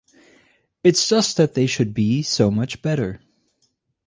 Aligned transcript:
It's 0.83 1.07
just 1.07 1.37
that 1.37 1.53
they 1.53 1.67
should 1.67 1.93
be 1.93 2.23
so 2.23 2.49
much 2.49 2.81
better. 2.81 3.21